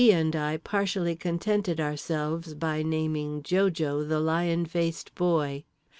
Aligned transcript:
and 0.09 0.35
I 0.35 0.57
partially 0.57 1.15
contented 1.15 1.79
ourselves 1.79 2.55
by 2.55 2.81
naming 2.81 3.43
Jo 3.43 3.69
Jo 3.69 4.03
The 4.03 4.19
Lion 4.19 4.65
Faced 4.65 5.13
Boy. 5.13 5.63